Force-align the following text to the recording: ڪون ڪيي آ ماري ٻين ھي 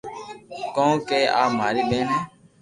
ڪون 0.75 0.91
ڪيي 1.09 1.23
آ 1.41 1.43
ماري 1.57 1.81
ٻين 1.89 2.05
ھي 2.13 2.19